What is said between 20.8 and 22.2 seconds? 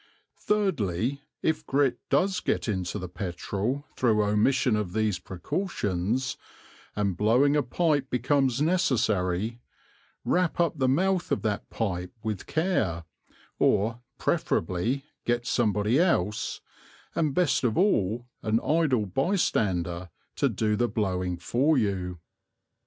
blowing for you.